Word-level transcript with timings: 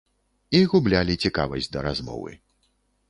І 0.59 0.61
гублялі 0.71 1.17
цікавасць 1.25 1.71
да 1.77 1.85
размовы. 1.89 2.33